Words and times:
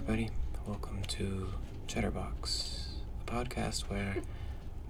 everybody. 0.00 0.30
Welcome 0.66 1.02
to 1.08 1.48
Chatterbox, 1.86 2.88
a 3.20 3.30
podcast 3.30 3.82
where 3.90 4.16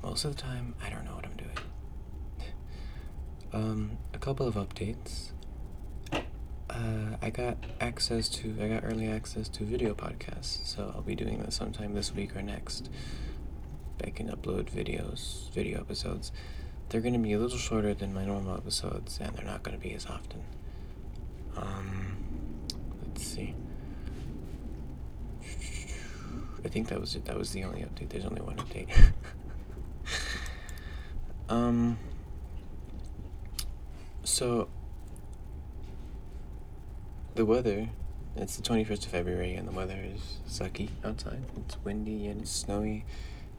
most 0.04 0.24
of 0.24 0.36
the 0.36 0.40
time 0.40 0.76
I 0.80 0.88
don't 0.88 1.04
know 1.04 1.16
what 1.16 1.24
I'm 1.24 1.36
doing. 1.36 1.56
Um, 3.52 3.98
a 4.14 4.18
couple 4.18 4.46
of 4.46 4.54
updates. 4.54 5.32
Uh, 6.12 7.16
I 7.20 7.30
got 7.30 7.56
access 7.80 8.28
to, 8.28 8.56
I 8.62 8.68
got 8.68 8.84
early 8.84 9.08
access 9.08 9.48
to 9.48 9.64
video 9.64 9.94
podcasts, 9.94 10.64
so 10.64 10.92
I'll 10.94 11.02
be 11.02 11.16
doing 11.16 11.42
this 11.42 11.56
sometime 11.56 11.92
this 11.94 12.14
week 12.14 12.36
or 12.36 12.42
next. 12.42 12.88
I 14.04 14.10
can 14.10 14.28
upload 14.28 14.70
videos, 14.70 15.50
video 15.50 15.80
episodes. 15.80 16.30
They're 16.88 17.00
going 17.00 17.14
to 17.14 17.18
be 17.18 17.32
a 17.32 17.40
little 17.40 17.58
shorter 17.58 17.94
than 17.94 18.14
my 18.14 18.24
normal 18.24 18.56
episodes, 18.56 19.18
and 19.20 19.34
they're 19.34 19.44
not 19.44 19.64
going 19.64 19.76
to 19.76 19.82
be 19.82 19.92
as 19.94 20.06
often. 20.06 20.44
Um, 21.56 22.16
let's 23.02 23.24
see. 23.24 23.56
I 26.64 26.68
think 26.68 26.88
that 26.88 27.00
was 27.00 27.16
it. 27.16 27.24
That 27.24 27.38
was 27.38 27.52
the 27.52 27.64
only 27.64 27.80
update. 27.80 28.10
There's 28.10 28.24
only 28.24 28.40
one 28.40 28.56
update. 28.56 28.88
um. 31.48 31.98
So. 34.24 34.68
The 37.34 37.44
weather. 37.44 37.88
It's 38.36 38.56
the 38.56 38.62
21st 38.62 39.06
of 39.06 39.12
February, 39.12 39.54
and 39.54 39.66
the 39.66 39.72
weather 39.72 39.98
is 40.02 40.38
sucky 40.48 40.90
outside. 41.04 41.42
It's 41.56 41.76
windy 41.84 42.28
and 42.28 42.42
it's 42.42 42.50
snowy. 42.50 43.04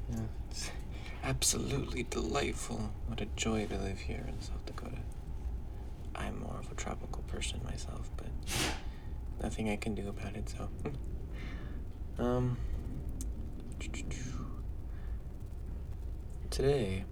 Yeah, 0.10 0.22
it's 0.49 0.72
absolutely 1.24 2.04
delightful. 2.04 2.91
What 3.08 3.22
a 3.22 3.26
joy 3.36 3.66
to 3.68 3.77
live 3.77 3.99
here 3.99 4.26
in 4.27 4.40
South 4.41 4.66
Dakota. 4.66 4.98
I'm 6.16 6.40
more 6.40 6.58
of 6.60 6.72
a 6.72 6.76
tropical 6.76 7.24
person 7.24 7.62
myself, 7.63 8.10
but 8.18 8.27
nothing 9.41 9.70
I 9.70 9.76
can 9.76 9.96
do 9.96 10.08
about 10.08 10.36
it, 10.36 10.49
so. 10.49 10.70
um. 12.24 12.58
Today, 16.51 17.05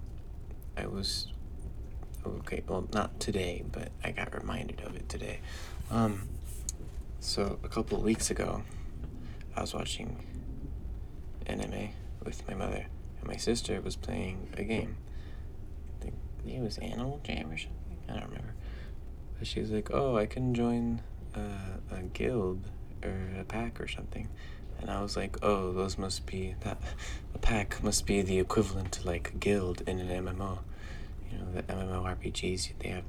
I 0.78 0.86
was. 0.86 1.34
Okay, 2.24 2.62
well, 2.68 2.88
not 2.94 3.20
today, 3.20 3.64
but 3.72 3.90
I 4.04 4.12
got 4.12 4.36
reminded 4.38 4.82
of 4.82 4.96
it 4.96 5.10
today. 5.10 5.40
Um, 5.90 6.28
so, 7.20 7.58
a 7.64 7.70
couple 7.70 7.98
of 7.98 8.04
weeks 8.04 8.30
ago, 8.30 8.62
I 9.56 9.62
was 9.62 9.74
watching 9.74 10.24
anime 11.48 11.90
with 12.24 12.48
my 12.48 12.54
mother, 12.54 12.86
and 13.20 13.28
my 13.28 13.38
sister 13.38 13.82
was 13.82 13.96
playing 13.96 14.50
a 14.56 14.64
game. 14.64 14.98
I 16.00 16.04
think 16.04 16.16
it 16.46 16.62
was 16.62 16.78
Animal 16.78 17.20
Jam 17.24 17.50
or 17.50 17.58
something. 17.58 17.98
I 18.08 18.14
don't 18.14 18.26
remember. 18.26 18.54
But 19.40 19.48
she 19.48 19.60
was 19.60 19.72
like, 19.72 19.90
"Oh, 19.92 20.18
I 20.18 20.28
can 20.28 20.54
join 20.54 21.02
a, 21.34 21.96
a 21.96 22.04
guild 22.14 22.70
or 23.04 23.32
a 23.40 23.44
pack 23.44 23.82
or 23.82 23.88
something," 23.88 24.28
and 24.82 24.90
I 24.90 25.02
was 25.02 25.16
like, 25.16 25.38
"Oh, 25.44 25.72
those 25.72 25.98
must 25.98 26.26
be 26.26 26.56
that 26.62 26.82
pack 27.42 27.84
must 27.84 28.06
be 28.06 28.22
the 28.22 28.40
equivalent 28.40 28.92
to 28.94 29.08
like 29.08 29.30
a 29.30 29.38
guild 29.38 29.82
in 29.88 30.00
an 30.00 30.26
MMO. 30.26 30.60
You 31.32 31.38
know, 31.38 31.52
the 31.54 31.64
MMORPGs 31.64 32.74
they 32.80 32.90
have 32.90 33.04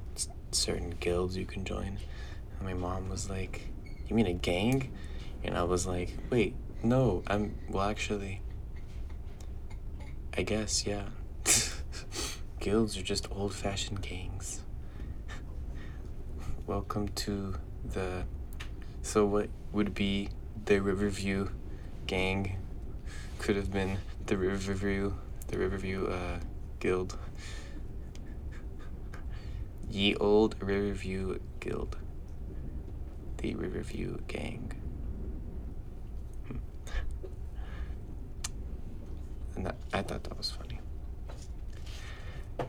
certain 0.51 0.91
guilds 0.99 1.37
you 1.37 1.45
can 1.45 1.65
join." 1.65 1.97
And 2.57 2.61
my 2.63 2.73
mom 2.73 3.09
was 3.09 3.29
like, 3.29 3.69
"You 4.07 4.15
mean 4.15 4.27
a 4.27 4.33
gang?" 4.33 4.91
And 5.43 5.57
I 5.57 5.63
was 5.63 5.87
like, 5.87 6.17
"Wait, 6.29 6.55
no, 6.83 7.23
I'm 7.27 7.55
well 7.69 7.89
actually." 7.89 8.41
I 10.37 10.43
guess, 10.43 10.85
yeah. 10.85 11.07
Guilds 12.61 12.97
are 12.97 13.01
just 13.01 13.29
old 13.31 13.53
fashioned 13.53 14.01
gangs. 14.01 14.61
Welcome 16.65 17.09
to 17.09 17.55
the. 17.83 18.23
So, 19.01 19.25
what 19.25 19.49
would 19.73 19.93
be 19.93 20.29
the 20.65 20.79
Riverview 20.79 21.49
gang? 22.07 22.57
Could 23.39 23.55
have 23.55 23.71
been 23.71 23.97
the 24.25 24.37
Riverview, 24.37 25.13
the 25.47 25.57
Riverview 25.57 26.07
uh, 26.07 26.39
Guild. 26.79 27.17
Ye 29.89 30.15
old 30.15 30.55
Riverview 30.61 31.39
Guild. 31.59 31.97
The 33.37 33.55
Riverview 33.55 34.17
Gang. 34.27 34.73
Hmm. 36.47 36.57
And 39.55 39.65
that, 39.65 39.75
I 39.93 40.01
thought 40.01 40.23
that 40.23 40.37
was 40.37 40.51
funny. 40.51 40.79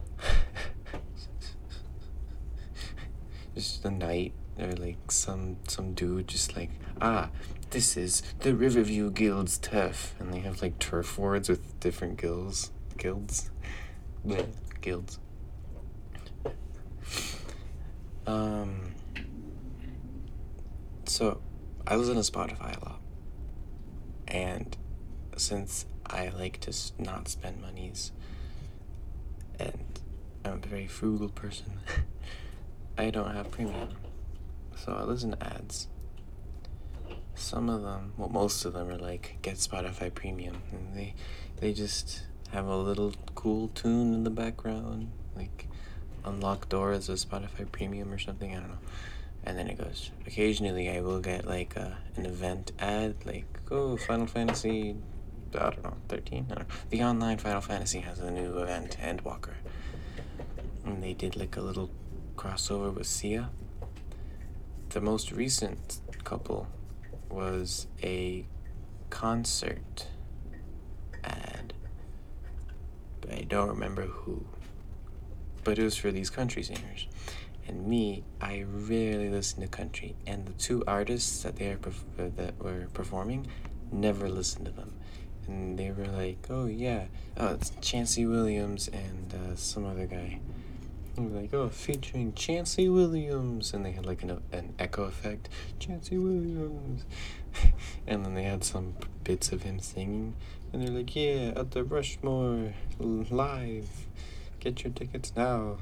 just 3.55 3.83
the 3.83 3.91
night 3.91 4.33
or 4.59 4.73
like 4.73 5.11
some 5.11 5.57
some 5.69 5.95
dude 5.95 6.29
just 6.29 6.57
like 6.57 6.71
ah 7.01 7.31
this 7.71 7.97
is 7.97 8.23
the 8.41 8.55
riverview 8.55 9.11
guild's 9.11 9.57
turf. 9.57 10.15
And 10.19 10.33
they 10.33 10.41
have 10.41 10.61
like 10.61 10.79
turf 10.79 11.19
wards 11.19 11.49
with 11.49 11.81
different 11.81 12.21
guilds 12.21 12.71
guilds 12.99 13.51
guilds. 14.81 15.19
Um 18.27 18.93
so 21.07 21.41
i 21.87 21.97
listen 21.97 22.15
to 22.15 22.21
spotify 22.21 22.81
a 22.81 22.85
lot. 22.85 23.01
And 24.29 24.77
since 25.37 25.87
i 26.07 26.29
like 26.29 26.61
to 26.61 26.75
not 26.99 27.29
spend 27.29 27.61
monies 27.61 28.13
and 29.59 30.01
i'm 30.45 30.55
a 30.55 30.57
very 30.67 30.87
frugal 30.87 31.29
person 31.29 31.81
I 32.99 33.11
don't 33.11 33.33
have 33.35 33.51
premium. 33.51 33.89
So 34.77 34.93
I 34.93 35.03
listen 35.05 35.33
to 35.33 35.45
ads. 35.45 35.89
Some 37.35 37.69
of 37.69 37.83
them, 37.83 38.13
well, 38.17 38.29
most 38.29 38.65
of 38.65 38.73
them 38.73 38.89
are 38.89 38.99
like 38.99 39.39
get 39.43 39.57
Spotify 39.57 40.13
Premium, 40.13 40.63
and 40.71 40.95
they 40.95 41.15
they 41.61 41.73
just 41.73 42.23
have 42.51 42.67
a 42.67 42.77
little 42.77 43.15
cool 43.35 43.69
tune 43.69 44.13
in 44.13 44.25
the 44.25 44.31
background, 44.31 45.11
like 45.35 45.67
unlock 46.25 46.69
doors 46.69 47.09
of 47.09 47.19
Spotify 47.19 47.71
Premium 47.71 48.13
or 48.13 48.19
something. 48.19 48.55
I 48.55 48.61
don't 48.61 48.69
know. 48.69 48.79
And 49.45 49.59
then 49.59 49.69
it 49.69 49.79
goes. 49.79 50.11
Occasionally, 50.27 50.89
I 50.91 51.01
will 51.01 51.21
get 51.21 51.47
like 51.47 51.75
an 51.77 52.27
event 52.27 52.73
ad, 52.79 53.17
like 53.25 53.47
oh 53.71 53.97
Final 53.97 54.27
Fantasy, 54.27 54.95
I 55.55 55.59
don't 55.71 55.83
know, 55.83 55.97
thirteen. 56.09 56.47
I 56.51 56.55
don't 56.55 56.69
know. 56.69 56.75
The 56.91 57.03
online 57.03 57.39
Final 57.39 57.61
Fantasy 57.61 58.01
has 58.01 58.21
a 58.21 58.31
new 58.31 58.59
event, 58.59 58.97
Endwalker, 59.01 59.55
and 60.85 61.03
they 61.03 61.13
did 61.15 61.35
like 61.37 61.57
a 61.57 61.61
little 61.61 61.91
crossover 62.37 62.95
with 62.95 63.07
Sia. 63.07 63.51
The 64.93 65.01
most 65.01 65.33
recent 65.33 66.01
couple 66.23 66.67
was 67.31 67.87
a 68.03 68.45
concert 69.09 70.07
ad, 71.25 71.73
but 73.23 73.33
I 73.33 73.47
don't 73.49 73.71
remember 73.71 74.03
who. 74.03 74.45
But 75.65 75.79
it 75.79 75.85
was 75.85 75.97
for 75.97 76.13
these 76.13 76.29
country 76.29 76.63
singers. 76.63 77.09
And 77.67 77.87
me, 77.87 78.23
I 78.39 78.67
rarely 78.69 79.31
listen 79.31 79.63
to 79.63 79.69
country, 79.69 80.15
and 80.27 80.45
the 80.45 80.53
two 80.53 80.85
artists 80.87 81.43
that 81.43 81.57
they 81.57 81.71
are 81.71 81.79
uh, 82.19 82.29
that 82.37 82.63
were 82.63 82.87
performing 82.93 83.47
never 83.91 84.29
listened 84.29 84.67
to 84.67 84.73
them. 84.73 84.93
And 85.47 85.79
they 85.79 85.91
were 85.91 86.07
like, 86.07 86.49
"Oh 86.51 86.67
yeah, 86.67 87.07
oh 87.39 87.55
it's 87.55 87.73
Chancey 87.81 88.27
Williams 88.27 88.89
and 88.89 89.33
uh, 89.33 89.57
some 89.57 89.87
other 89.87 90.05
guy." 90.05 90.41
We're 91.17 91.43
like, 91.43 91.53
oh, 91.53 91.69
featuring 91.69 92.33
Chancey 92.33 92.89
Williams. 92.89 93.75
And 93.75 93.85
they 93.85 93.93
had 93.93 94.07
like 94.07 94.23
an, 94.23 94.43
an 94.51 94.75
echo 94.79 95.05
effect. 95.05 95.49
Chancey 95.79 96.17
Williams. 96.17 97.05
and 98.07 98.25
then 98.25 98.35
they 98.35 98.45
had 98.45 98.65
some 98.65 98.95
bits 99.23 99.53
of 99.53 99.63
him 99.63 99.79
singing. 99.79 100.35
And 100.73 100.83
they're 100.83 100.95
like, 100.95 101.15
yeah, 101.15 101.53
at 101.55 101.73
the 101.73 101.85
Rushmore 101.85 102.73
live. 102.99 103.89
Get 104.59 104.85
your 104.85 104.93
tickets 104.93 105.33
now. 105.37 105.79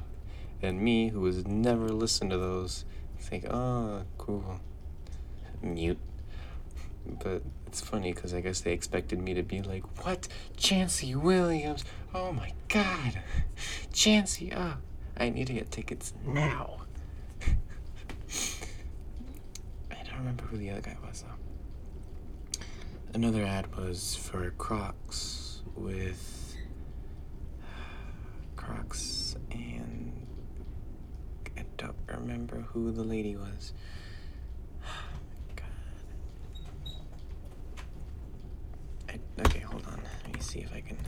And 0.62 0.80
me, 0.80 1.08
who 1.08 1.24
has 1.26 1.46
never 1.46 1.88
listened 1.90 2.32
to 2.32 2.38
those, 2.38 2.84
think, 3.18 3.46
oh, 3.48 4.02
cool. 4.18 4.60
Mute. 5.62 5.98
But 7.22 7.42
it's 7.66 7.80
funny 7.80 8.12
because 8.12 8.34
I 8.34 8.40
guess 8.40 8.60
they 8.60 8.72
expected 8.72 9.20
me 9.20 9.34
to 9.34 9.42
be 9.42 9.62
like, 9.62 9.84
what? 10.04 10.26
Chancey 10.56 11.14
Williams? 11.14 11.84
Oh 12.12 12.32
my 12.32 12.52
god. 12.68 13.20
Chancey, 13.92 14.52
ah. 14.54 14.78
I 15.20 15.28
need 15.28 15.46
to 15.48 15.52
get 15.52 15.70
tickets 15.70 16.14
now. 16.26 16.78
I 19.90 20.02
don't 20.02 20.16
remember 20.16 20.44
who 20.44 20.56
the 20.56 20.70
other 20.70 20.80
guy 20.80 20.96
was 21.06 21.22
though. 21.22 22.64
Another 23.12 23.44
ad 23.44 23.76
was 23.76 24.16
for 24.16 24.50
Crocs 24.52 25.60
with 25.76 26.56
Crocs 28.56 29.36
and 29.50 30.26
I 31.54 31.64
don't 31.76 31.94
remember 32.08 32.62
who 32.72 32.90
the 32.90 33.04
lady 33.04 33.36
was. 33.36 33.74
Okay, 39.46 39.60
hold 39.60 39.86
on. 39.86 39.98
Let 40.26 40.34
me 40.34 40.40
see 40.40 40.58
if 40.60 40.72
I 40.74 40.80
can. 40.82 40.98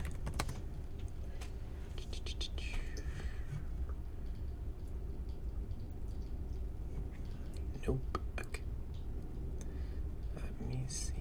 Nope. 7.85 8.17
Okay. 8.39 8.61
Let 10.35 10.67
me 10.67 10.85
see. 10.87 11.13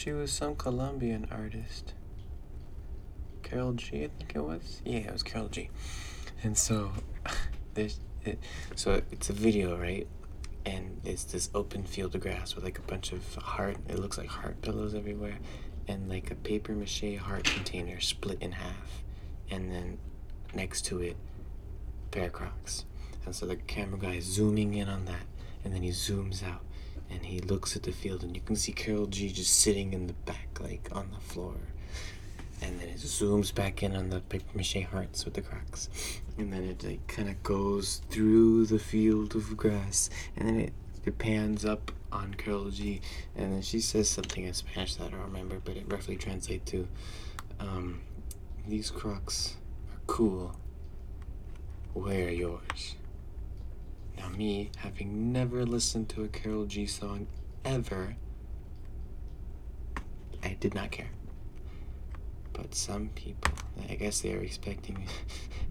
She 0.00 0.12
was 0.12 0.32
some 0.32 0.56
Colombian 0.56 1.28
artist. 1.30 1.92
Karol 3.42 3.74
G, 3.74 4.04
I 4.04 4.08
think 4.08 4.32
it 4.34 4.40
was. 4.40 4.80
Yeah, 4.82 5.00
it 5.00 5.12
was 5.12 5.22
Karol 5.22 5.48
G. 5.48 5.68
And 6.42 6.56
so 6.56 6.90
there's 7.74 8.00
it, 8.24 8.38
so 8.76 9.02
it's 9.12 9.28
a 9.28 9.34
video, 9.34 9.76
right? 9.78 10.08
And 10.64 11.02
it's 11.04 11.24
this 11.24 11.50
open 11.54 11.84
field 11.84 12.14
of 12.14 12.22
grass 12.22 12.54
with 12.54 12.64
like 12.64 12.78
a 12.78 12.82
bunch 12.82 13.12
of 13.12 13.34
heart. 13.34 13.76
It 13.90 13.98
looks 13.98 14.16
like 14.16 14.28
heart 14.28 14.62
pillows 14.62 14.94
everywhere, 14.94 15.38
and 15.86 16.08
like 16.08 16.30
a 16.30 16.34
paper 16.34 16.72
mache 16.72 17.18
heart 17.18 17.44
container 17.44 18.00
split 18.00 18.38
in 18.40 18.52
half, 18.52 19.02
and 19.50 19.70
then 19.70 19.98
next 20.54 20.86
to 20.86 21.02
it, 21.02 21.18
pair 22.10 22.28
of 22.28 22.32
Crocs. 22.32 22.86
And 23.26 23.34
so 23.34 23.44
the 23.44 23.56
camera 23.56 23.98
guy 23.98 24.14
is 24.14 24.24
zooming 24.24 24.72
in 24.72 24.88
on 24.88 25.04
that, 25.04 25.26
and 25.62 25.74
then 25.74 25.82
he 25.82 25.90
zooms 25.90 26.42
out, 26.42 26.64
and 27.10 27.26
he 27.26 27.40
looks 27.40 27.76
at 27.76 27.82
the 27.82 27.92
field, 27.92 28.22
and 28.22 28.34
you 28.34 28.42
can 28.42 28.56
see 28.56 28.72
Karol 28.72 29.06
G 29.06 29.30
just 29.32 29.58
sitting 29.58 29.92
in 29.92 30.06
the 30.06 30.12
back, 30.12 30.60
like 30.60 30.88
on 30.92 31.10
the 31.12 31.20
floor. 31.20 31.54
And 32.62 32.78
then 32.78 32.88
it 32.88 32.98
zooms 32.98 33.54
back 33.54 33.82
in 33.82 33.96
on 33.96 34.10
the 34.10 34.20
paper 34.20 34.44
mache 34.54 34.84
hearts 34.90 35.24
with 35.24 35.34
the 35.34 35.40
Crocs, 35.40 35.88
and 36.36 36.52
then 36.52 36.64
it 36.64 36.84
like 36.84 37.06
kind 37.06 37.28
of 37.28 37.42
goes 37.42 38.02
through 38.10 38.66
the 38.66 38.78
field 38.78 39.34
of 39.34 39.56
grass, 39.56 40.10
and 40.36 40.46
then 40.46 40.60
it, 40.60 40.72
it 41.04 41.18
pans 41.18 41.64
up 41.64 41.90
on 42.12 42.34
Karol 42.34 42.70
G, 42.70 43.00
and 43.34 43.52
then 43.52 43.62
she 43.62 43.80
says 43.80 44.10
something 44.10 44.44
in 44.44 44.52
Spanish 44.52 44.96
that 44.96 45.06
I 45.06 45.10
don't 45.10 45.22
remember, 45.22 45.60
but 45.64 45.76
it 45.76 45.84
roughly 45.88 46.16
translates 46.16 46.70
to, 46.72 46.86
um, 47.58 48.02
"These 48.68 48.90
Crocs 48.90 49.56
are 49.92 50.00
cool. 50.06 50.54
Wear 51.94 52.30
yours." 52.30 52.96
Now, 54.20 54.28
me, 54.28 54.70
having 54.76 55.32
never 55.32 55.64
listened 55.64 56.10
to 56.10 56.24
a 56.24 56.28
Karol 56.28 56.66
G 56.66 56.84
song 56.84 57.26
ever, 57.64 58.16
I 60.44 60.56
did 60.60 60.74
not 60.74 60.90
care. 60.90 61.08
But 62.52 62.74
some 62.74 63.08
people, 63.14 63.54
I 63.88 63.94
guess 63.94 64.20
they 64.20 64.34
are 64.34 64.42
expecting. 64.42 64.96
me. 64.96 65.06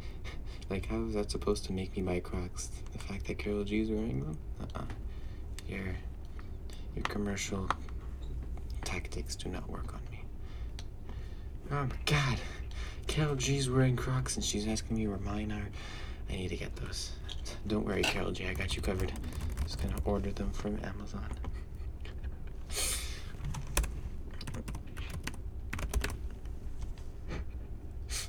like, 0.69 0.87
how 0.87 1.03
is 1.03 1.13
that 1.13 1.29
supposed 1.29 1.65
to 1.65 1.73
make 1.73 1.95
me 1.95 2.01
buy 2.01 2.21
Crocs? 2.21 2.71
The 2.91 2.97
fact 2.97 3.27
that 3.27 3.37
Karol 3.37 3.63
G 3.63 3.81
is 3.81 3.91
wearing 3.91 4.21
them? 4.21 4.37
Uh 4.59 4.79
uh 4.79 4.83
Your, 5.67 5.95
your 6.95 7.03
commercial 7.03 7.69
tactics 8.83 9.35
do 9.35 9.49
not 9.49 9.69
work 9.69 9.93
on 9.93 10.01
me. 10.11 10.23
Oh 11.71 11.83
my 11.83 11.95
god. 12.07 12.39
Karol 13.05 13.35
G's 13.35 13.69
wearing 13.69 13.95
Crocs 13.95 14.37
and 14.37 14.43
she's 14.43 14.67
asking 14.67 14.97
me 14.97 15.07
where 15.07 15.19
mine 15.19 15.51
are. 15.51 15.69
I 16.31 16.35
need 16.35 16.49
to 16.49 16.57
get 16.57 16.75
those. 16.77 17.11
Don't 17.67 17.85
worry, 17.85 18.01
Karol 18.01 18.31
G, 18.31 18.47
I 18.47 18.53
got 18.53 18.75
you 18.75 18.81
covered. 18.81 19.11
Just 19.63 19.81
gonna 19.81 19.95
order 20.06 20.31
them 20.31 20.51
from 20.51 20.79
Amazon. 20.83 21.25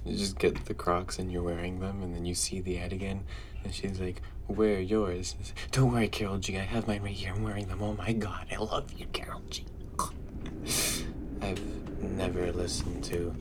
You 0.05 0.17
just 0.17 0.39
get 0.39 0.65
the 0.65 0.75
Crocs 0.75 1.19
and 1.19 1.31
you're 1.31 1.43
wearing 1.43 1.81
them, 1.81 2.03
and 2.03 2.15
then 2.15 2.25
you 2.25 2.35
see 2.35 2.61
the 2.61 2.79
ad 2.79 2.93
again, 2.93 3.25
and 3.65 3.73
she's 3.73 4.01
like, 4.01 4.23
"Wear 4.49 4.81
yours." 4.81 5.37
Don't 5.71 5.93
worry, 5.93 6.09
Karol 6.09 6.39
G. 6.39 6.59
I 6.59 6.63
have 6.63 6.87
mine 6.87 7.03
right 7.03 7.13
here. 7.13 7.33
I'm 7.35 7.43
wearing 7.43 7.69
them. 7.69 7.83
Oh 7.83 7.95
my 7.95 8.13
God, 8.13 8.47
I 8.51 8.57
love 8.57 8.93
you, 8.97 9.07
Karol 9.13 9.43
G. 9.51 9.65
I've 11.43 12.03
never 12.03 12.51
listened 12.53 13.05
to. 13.05 13.35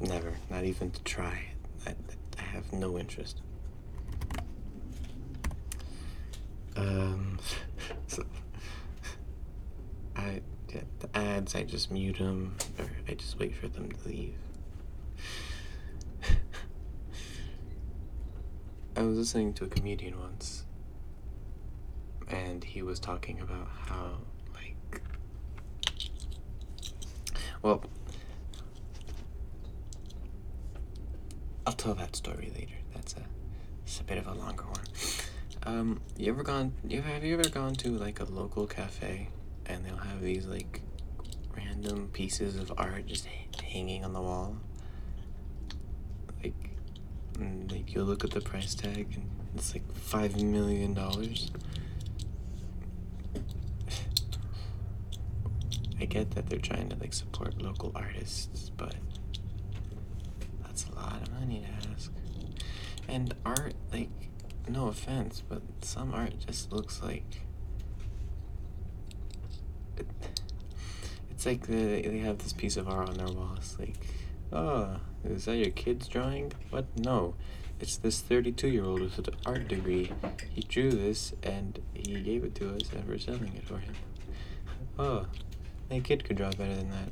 Never, 0.00 0.34
not 0.50 0.64
even 0.64 0.90
to 0.90 1.02
try. 1.02 1.46
I, 1.86 1.94
I 2.38 2.42
have 2.42 2.72
no 2.72 2.98
interest. 2.98 3.40
Um, 6.76 7.38
so 8.06 8.24
I 10.16 10.40
yeah, 10.72 10.80
the 11.00 11.16
ads. 11.16 11.54
I 11.54 11.62
just 11.62 11.90
mute 11.90 12.18
them, 12.18 12.56
or 12.78 12.86
I 13.08 13.14
just 13.14 13.38
wait 13.38 13.54
for 13.54 13.68
them 13.68 13.90
to 13.90 14.08
leave. 14.08 14.34
I 18.96 19.02
was 19.02 19.18
listening 19.18 19.52
to 19.54 19.64
a 19.64 19.68
comedian 19.68 20.18
once, 20.18 20.64
and 22.28 22.64
he 22.64 22.82
was 22.82 22.98
talking 22.98 23.40
about 23.40 23.68
how, 23.86 24.18
like, 24.54 25.00
well, 27.62 27.84
I'll 31.66 31.72
tell 31.72 31.94
that 31.94 32.16
story 32.16 32.52
later. 32.54 32.74
That's 32.94 33.14
a, 33.14 33.22
it's 33.84 34.00
a 34.00 34.04
bit 34.04 34.18
of 34.18 34.26
a 34.26 34.34
longer 34.34 34.64
one. 34.64 34.84
Um, 35.66 36.00
you 36.18 36.30
ever 36.30 36.42
gone? 36.42 36.74
You 36.86 37.00
have 37.02 37.24
you 37.24 37.38
ever 37.38 37.48
gone 37.48 37.74
to 37.76 37.90
like 37.90 38.20
a 38.20 38.24
local 38.24 38.66
cafe, 38.66 39.28
and 39.66 39.84
they'll 39.84 39.96
have 39.96 40.20
these 40.20 40.44
like 40.46 40.82
random 41.56 42.10
pieces 42.12 42.56
of 42.56 42.72
art 42.76 43.06
just 43.06 43.26
hanging 43.62 44.04
on 44.04 44.12
the 44.12 44.20
wall? 44.20 44.56
Like 46.42 46.70
and 47.38 47.70
like 47.72 47.94
you 47.94 48.02
look 48.02 48.24
at 48.24 48.30
the 48.30 48.40
price 48.40 48.74
tag 48.74 49.08
and 49.14 49.30
it's 49.56 49.72
like 49.74 49.90
five 49.94 50.36
million 50.36 50.92
dollars. 50.92 51.50
I 56.00 56.04
get 56.04 56.32
that 56.32 56.48
they're 56.50 56.58
trying 56.58 56.90
to 56.90 56.96
like 56.96 57.14
support 57.14 57.60
local 57.62 57.90
artists, 57.94 58.70
but 58.76 58.96
that's 60.62 60.86
a 60.86 60.94
lot 60.94 61.22
of 61.22 61.32
money 61.32 61.62
to 61.62 61.90
ask. 61.90 62.12
And 63.08 63.34
art, 63.44 63.74
like, 63.92 64.08
no 64.68 64.88
offense, 64.88 65.42
but 65.48 65.62
some 65.82 66.14
art 66.14 66.34
just 66.46 66.72
looks 66.72 67.02
like 67.02 67.42
it, 69.96 70.06
it's 71.30 71.46
like 71.46 71.66
they, 71.66 72.02
they 72.02 72.18
have 72.18 72.38
this 72.38 72.52
piece 72.52 72.76
of 72.76 72.88
art 72.88 73.08
on 73.08 73.16
their 73.16 73.28
walls, 73.28 73.76
like 73.78 73.96
Oh, 74.54 74.98
is 75.24 75.46
that 75.46 75.56
your 75.56 75.70
kid's 75.70 76.06
drawing? 76.06 76.52
What? 76.70 76.86
No. 76.96 77.34
It's 77.80 77.96
this 77.96 78.20
32 78.20 78.68
year 78.68 78.84
old 78.84 79.00
with 79.00 79.18
an 79.18 79.34
art 79.44 79.66
degree. 79.66 80.12
He 80.48 80.62
drew 80.62 80.90
this 80.90 81.34
and 81.42 81.80
he 81.92 82.20
gave 82.20 82.44
it 82.44 82.54
to 82.56 82.72
us 82.74 82.82
and 82.94 83.06
we're 83.08 83.18
selling 83.18 83.52
it 83.56 83.66
for 83.66 83.78
him. 83.78 83.94
Oh, 84.96 85.26
my 85.90 85.98
kid 85.98 86.24
could 86.24 86.36
draw 86.36 86.50
better 86.50 86.76
than 86.76 86.90
that. 86.90 87.08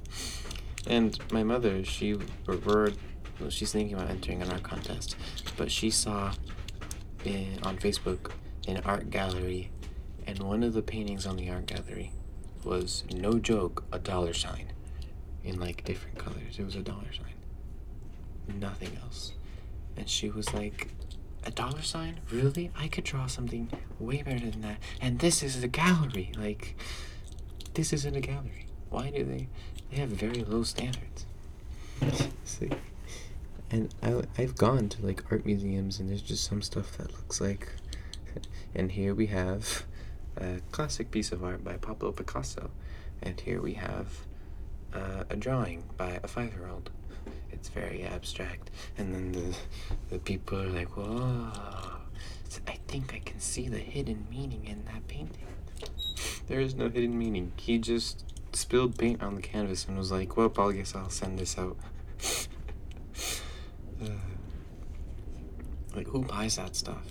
And 0.86 1.18
my 1.32 1.42
mother, 1.42 1.84
she 1.84 2.16
well, 2.46 3.50
she's 3.50 3.72
thinking 3.72 3.94
about 3.94 4.08
entering 4.08 4.40
an 4.40 4.50
art 4.50 4.62
contest, 4.62 5.16
but 5.56 5.70
she 5.70 5.90
saw 5.90 6.32
in, 7.24 7.58
on 7.62 7.78
Facebook 7.78 8.32
an 8.68 8.80
art 8.84 9.10
gallery, 9.10 9.70
and 10.26 10.38
one 10.38 10.62
of 10.62 10.72
the 10.72 10.82
paintings 10.82 11.26
on 11.26 11.36
the 11.36 11.50
art 11.50 11.66
gallery 11.66 12.12
was 12.64 13.04
no 13.12 13.38
joke 13.38 13.84
a 13.92 13.98
dollar 13.98 14.32
sign 14.32 14.72
in 15.42 15.58
like 15.58 15.84
different 15.84 16.18
colors. 16.18 16.58
It 16.58 16.64
was 16.64 16.76
a 16.76 16.82
dollar 16.82 17.12
sign. 17.12 18.60
Nothing 18.60 18.96
else. 19.02 19.32
And 19.96 20.08
she 20.08 20.30
was 20.30 20.54
like, 20.54 20.88
a 21.44 21.50
dollar 21.50 21.82
sign? 21.82 22.20
Really? 22.30 22.70
I 22.76 22.88
could 22.88 23.04
draw 23.04 23.26
something 23.26 23.70
way 23.98 24.22
better 24.22 24.50
than 24.50 24.60
that. 24.62 24.78
And 25.00 25.18
this 25.18 25.42
is 25.42 25.62
a 25.62 25.68
gallery. 25.68 26.32
Like, 26.38 26.76
this 27.74 27.92
isn't 27.92 28.14
a 28.14 28.20
gallery. 28.20 28.66
Why 28.90 29.10
do 29.10 29.24
they? 29.24 29.48
They 29.90 29.96
have 29.98 30.10
very 30.10 30.44
low 30.44 30.62
standards. 30.62 31.26
and 33.72 33.92
I, 34.02 34.22
I've 34.40 34.56
gone 34.56 34.88
to 34.90 35.04
like 35.04 35.24
art 35.32 35.44
museums, 35.44 35.98
and 35.98 36.08
there's 36.08 36.22
just 36.22 36.44
some 36.44 36.62
stuff 36.62 36.96
that 36.98 37.12
looks 37.12 37.40
like. 37.40 37.68
And 38.74 38.92
here 38.92 39.14
we 39.14 39.26
have 39.26 39.84
a 40.38 40.60
classic 40.70 41.10
piece 41.10 41.30
of 41.30 41.44
art 41.44 41.62
by 41.62 41.76
Pablo 41.76 42.10
Picasso, 42.10 42.70
and 43.22 43.38
here 43.38 43.60
we 43.60 43.74
have 43.74 44.06
uh, 44.94 45.24
a 45.28 45.36
drawing 45.36 45.84
by 45.96 46.20
a 46.22 46.28
five 46.28 46.52
year 46.54 46.68
old. 46.68 46.90
It's 47.50 47.68
very 47.68 48.02
abstract. 48.02 48.70
And 48.98 49.14
then 49.14 49.32
the, 49.32 49.56
the 50.10 50.18
people 50.18 50.60
are 50.60 50.68
like, 50.68 50.96
whoa, 50.96 51.52
I 52.66 52.78
think 52.88 53.14
I 53.14 53.20
can 53.20 53.40
see 53.40 53.68
the 53.68 53.78
hidden 53.78 54.26
meaning 54.30 54.64
in 54.66 54.84
that 54.86 55.06
painting. 55.08 55.46
There 56.48 56.60
is 56.60 56.74
no 56.74 56.88
hidden 56.88 57.16
meaning. 57.16 57.52
He 57.56 57.78
just 57.78 58.24
spilled 58.52 58.98
paint 58.98 59.22
on 59.22 59.36
the 59.36 59.42
canvas 59.42 59.86
and 59.86 59.96
was 59.96 60.10
like, 60.10 60.36
well, 60.36 60.52
I 60.58 60.72
guess 60.72 60.94
I'll 60.94 61.08
send 61.08 61.38
this 61.38 61.56
out. 61.56 61.76
uh, 64.02 65.91
like, 66.04 66.12
who 66.12 66.22
buys 66.22 66.56
that 66.56 66.76
stuff? 66.76 67.04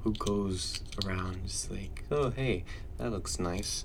Who 0.00 0.12
goes 0.14 0.80
around 1.04 1.46
just 1.46 1.70
like, 1.70 2.04
oh, 2.10 2.30
hey, 2.30 2.64
that 2.98 3.10
looks 3.10 3.38
nice 3.38 3.84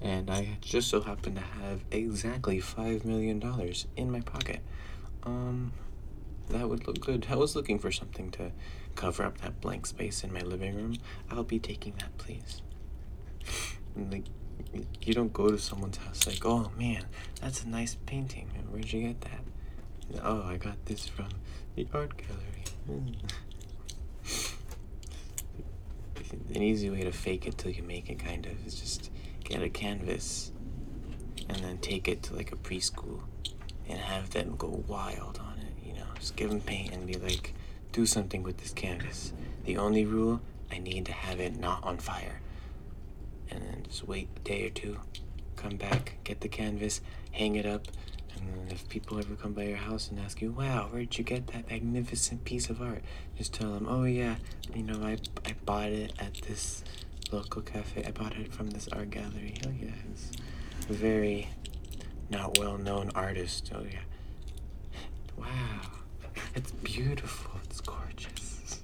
and 0.00 0.30
I 0.30 0.58
just 0.60 0.88
so 0.88 1.00
happen 1.00 1.34
to 1.34 1.40
have 1.40 1.84
exactly 1.90 2.60
five 2.60 3.04
million 3.04 3.38
dollars 3.38 3.86
in 3.96 4.10
my 4.10 4.20
pocket. 4.20 4.60
Um, 5.24 5.72
that 6.50 6.68
would 6.68 6.86
look 6.86 7.00
good. 7.00 7.26
I 7.30 7.36
was 7.36 7.56
looking 7.56 7.78
for 7.78 7.90
something 7.90 8.30
to 8.32 8.52
cover 8.94 9.24
up 9.24 9.38
that 9.38 9.60
blank 9.60 9.86
space 9.86 10.24
in 10.24 10.32
my 10.32 10.40
living 10.40 10.74
room. 10.76 10.96
I'll 11.30 11.44
be 11.44 11.58
taking 11.58 11.94
that, 11.98 12.16
please. 12.18 12.62
And 13.96 14.12
like, 14.12 14.24
you 15.02 15.14
don't 15.14 15.32
go 15.32 15.50
to 15.50 15.58
someone's 15.58 15.96
house 15.96 16.26
like, 16.26 16.44
oh 16.44 16.70
man, 16.78 17.04
that's 17.40 17.64
a 17.64 17.68
nice 17.68 17.96
painting. 18.06 18.48
Where'd 18.70 18.92
you 18.92 19.08
get 19.08 19.20
that? 19.22 19.40
Oh, 20.22 20.42
I 20.42 20.56
got 20.56 20.84
this 20.86 21.06
from 21.06 21.28
the 21.74 21.86
art 21.92 22.14
gallery. 22.16 23.14
An 26.54 26.62
easy 26.62 26.90
way 26.90 27.02
to 27.02 27.12
fake 27.12 27.46
it 27.46 27.58
till 27.58 27.70
you 27.70 27.82
make 27.82 28.08
it, 28.10 28.18
kind 28.18 28.46
of, 28.46 28.66
is 28.66 28.80
just 28.80 29.10
get 29.44 29.62
a 29.62 29.68
canvas 29.68 30.52
and 31.48 31.58
then 31.58 31.78
take 31.78 32.08
it 32.08 32.22
to 32.24 32.34
like 32.34 32.52
a 32.52 32.56
preschool 32.56 33.20
and 33.88 33.98
have 33.98 34.30
them 34.30 34.54
go 34.56 34.84
wild 34.86 35.40
on 35.42 35.58
it. 35.58 35.86
You 35.86 35.94
know, 35.94 36.06
just 36.18 36.36
give 36.36 36.50
them 36.50 36.60
paint 36.60 36.92
and 36.92 37.06
be 37.06 37.14
like, 37.14 37.54
do 37.92 38.06
something 38.06 38.42
with 38.42 38.58
this 38.58 38.72
canvas. 38.72 39.32
The 39.64 39.76
only 39.76 40.04
rule, 40.04 40.40
I 40.70 40.78
need 40.78 41.06
to 41.06 41.12
have 41.12 41.40
it 41.40 41.58
not 41.58 41.84
on 41.84 41.98
fire. 41.98 42.40
And 43.50 43.62
then 43.62 43.82
just 43.84 44.06
wait 44.06 44.28
a 44.36 44.40
day 44.40 44.66
or 44.66 44.70
two, 44.70 44.98
come 45.56 45.76
back, 45.76 46.18
get 46.24 46.40
the 46.40 46.48
canvas, 46.48 47.00
hang 47.32 47.56
it 47.56 47.64
up, 47.66 47.88
and 48.36 48.72
if 48.72 48.88
people 48.88 49.18
ever 49.18 49.34
come 49.34 49.52
by 49.52 49.64
your 49.64 49.76
house 49.76 50.08
and 50.08 50.18
ask 50.20 50.40
you, 50.40 50.50
wow, 50.50 50.88
where'd 50.90 51.16
you 51.18 51.24
get 51.24 51.48
that 51.48 51.70
magnificent 51.70 52.44
piece 52.44 52.70
of 52.70 52.80
art? 52.80 53.02
Just 53.36 53.52
tell 53.54 53.72
them, 53.72 53.86
oh 53.88 54.04
yeah, 54.04 54.36
you 54.74 54.82
know, 54.82 55.02
I, 55.02 55.18
I 55.44 55.54
bought 55.64 55.90
it 55.90 56.12
at 56.18 56.34
this 56.42 56.84
local 57.32 57.62
cafe. 57.62 58.04
I 58.06 58.10
bought 58.10 58.36
it 58.36 58.52
from 58.52 58.70
this 58.70 58.88
art 58.88 59.10
gallery. 59.10 59.54
Oh 59.66 59.72
yeah, 59.80 59.90
it's 60.10 60.30
a 60.88 60.92
very 60.92 61.48
not 62.30 62.58
well 62.58 62.78
known 62.78 63.10
artist. 63.14 63.70
Oh 63.74 63.84
yeah. 63.90 64.00
Wow. 65.36 65.80
It's 66.54 66.72
beautiful. 66.72 67.52
It's 67.64 67.80
gorgeous. 67.80 68.80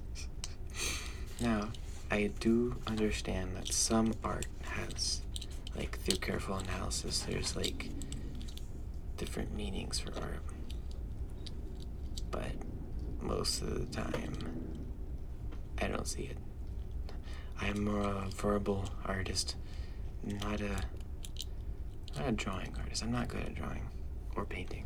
now, 1.41 1.69
I 2.11 2.31
do 2.39 2.75
understand 2.87 3.55
that 3.55 3.71
some 3.73 4.13
art 4.23 4.45
has, 4.63 5.21
like, 5.75 5.99
through 5.99 6.17
careful 6.17 6.55
analysis, 6.55 7.21
there's 7.21 7.55
like 7.55 7.89
different 9.17 9.53
meanings 9.55 9.99
for 9.99 10.11
art. 10.19 10.43
But 12.31 12.51
most 13.21 13.61
of 13.61 13.79
the 13.79 13.85
time, 13.95 14.33
I 15.81 15.87
don't 15.87 16.07
see 16.07 16.23
it. 16.23 16.37
I'm 17.61 17.85
more 17.85 18.01
of 18.01 18.27
a 18.27 18.29
verbal 18.31 18.89
artist, 19.05 19.55
not 20.23 20.59
a 20.61 20.75
not 22.17 22.27
a 22.27 22.31
drawing 22.31 22.73
artist. 22.79 23.03
I'm 23.03 23.11
not 23.11 23.27
good 23.27 23.41
at 23.41 23.55
drawing 23.55 23.89
or 24.35 24.45
painting 24.45 24.85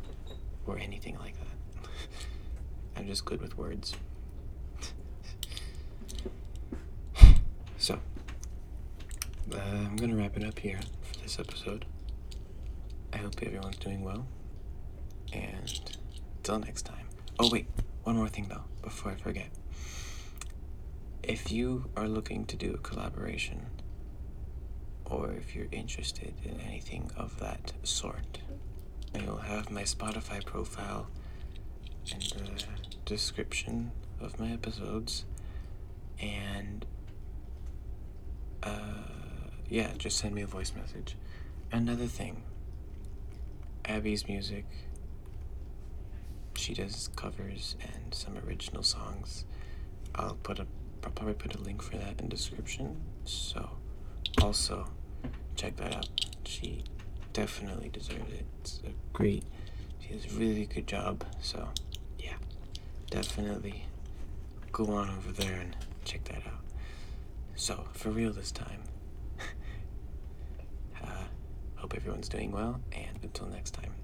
or 0.66 0.78
anything 0.78 1.16
like 1.18 1.34
that. 1.38 1.88
I'm 2.96 3.06
just 3.06 3.24
good 3.24 3.40
with 3.40 3.56
words. 3.56 3.94
so, 7.78 7.98
uh, 9.52 9.56
I'm 9.58 9.96
gonna 9.96 10.16
wrap 10.16 10.36
it 10.36 10.44
up 10.44 10.58
here 10.58 10.80
for 11.02 11.18
this 11.20 11.38
episode. 11.38 11.86
I 13.12 13.18
hope 13.18 13.42
everyone's 13.42 13.76
doing 13.76 14.04
well. 14.04 14.26
And 15.32 15.80
until 16.38 16.58
next 16.58 16.82
time. 16.82 17.06
Oh, 17.38 17.48
wait, 17.50 17.66
one 18.04 18.16
more 18.16 18.28
thing 18.28 18.46
though, 18.48 18.64
before 18.82 19.12
I 19.12 19.14
forget. 19.14 19.50
If 21.22 21.52
you 21.52 21.90
are 21.96 22.08
looking 22.08 22.44
to 22.46 22.56
do 22.56 22.74
a 22.74 22.78
collaboration, 22.78 23.66
or 25.04 25.32
if 25.32 25.54
you're 25.54 25.68
interested 25.70 26.32
in 26.44 26.60
anything 26.60 27.10
of 27.16 27.38
that 27.40 27.72
sort, 27.82 28.38
you'll 29.14 29.38
have 29.38 29.70
my 29.70 29.82
Spotify 29.82 30.44
profile 30.44 31.08
in 32.10 32.18
the 32.20 32.62
description 33.04 33.90
of 34.20 34.38
my 34.38 34.52
episodes. 34.52 35.24
And, 36.20 36.86
uh, 38.62 39.04
yeah, 39.68 39.92
just 39.98 40.18
send 40.18 40.34
me 40.34 40.42
a 40.42 40.46
voice 40.46 40.72
message. 40.74 41.16
Another 41.72 42.06
thing 42.06 42.42
Abby's 43.90 44.28
music, 44.28 44.64
she 46.54 46.74
does 46.74 47.08
covers 47.16 47.76
and 47.82 48.14
some 48.14 48.38
original 48.46 48.82
songs. 48.82 49.44
I'll 50.14 50.36
put 50.42 50.58
a 50.60 50.66
I'll 51.02 51.10
probably 51.10 51.34
put 51.34 51.54
a 51.54 51.58
link 51.58 51.82
for 51.82 51.96
that 51.96 52.20
in 52.20 52.28
description. 52.28 53.00
So, 53.24 53.70
also 54.40 54.86
check 55.56 55.76
that 55.76 55.96
out. 55.96 56.08
She 56.44 56.84
definitely 57.32 57.88
deserves 57.88 58.32
it. 58.32 58.46
It's 58.60 58.80
a 58.84 58.92
great. 59.12 59.44
She 60.00 60.14
does 60.14 60.26
a 60.26 60.38
really 60.38 60.66
good 60.66 60.86
job. 60.86 61.24
So, 61.40 61.68
yeah, 62.18 62.36
definitely 63.10 63.86
go 64.72 64.84
on 64.92 65.08
over 65.08 65.32
there 65.32 65.58
and 65.60 65.74
check 66.04 66.24
that 66.24 66.46
out. 66.46 66.64
So, 67.56 67.86
for 67.92 68.10
real 68.10 68.32
this 68.32 68.52
time. 68.52 68.82
uh, 71.02 71.24
hope 71.90 71.96
everyone's 71.96 72.28
doing 72.28 72.52
well, 72.52 72.80
and 72.92 73.18
until 73.22 73.48
next 73.48 73.72
time. 73.72 73.99